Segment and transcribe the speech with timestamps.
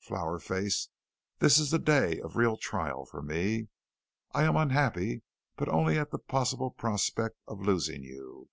[0.00, 0.88] "Flower Face,
[1.38, 3.68] this is the day of real trial for me.
[4.34, 5.22] I am unhappy,
[5.54, 8.48] but only at the possible prospect of losing you.